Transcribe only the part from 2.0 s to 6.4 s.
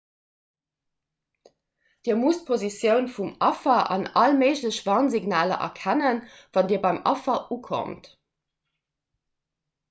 dir musst d'positioun vum affer an all méiglech warnsignaler erkennen